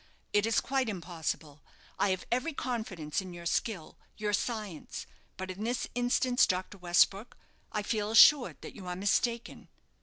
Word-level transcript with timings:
"It 0.33 0.47
is 0.47 0.61
quite 0.61 0.89
impossible. 0.89 1.61
I 1.99 2.09
have 2.09 2.25
every 2.31 2.53
confidence 2.53 3.21
in 3.21 3.35
your 3.35 3.45
skill, 3.45 3.97
your 4.17 4.33
science; 4.33 5.05
but 5.37 5.51
in 5.51 5.63
this 5.63 5.87
instance, 5.93 6.47
Dr. 6.47 6.79
Westbrook, 6.79 7.37
I 7.71 7.83
feel 7.83 8.09
assured 8.09 8.59
that 8.61 8.73
you 8.73 8.87
are 8.87 8.95
mistaken." 8.95 9.69